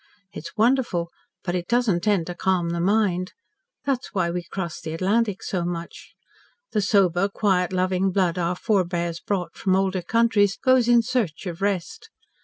[0.33, 1.09] It is wonderful,
[1.43, 3.33] but it does not tend to calm the mind.
[3.85, 6.15] That is why we cross the Atlantic so much.
[6.71, 11.61] The sober, quiet loving blood our forbears brought from older countries goes in search of
[11.61, 12.09] rest.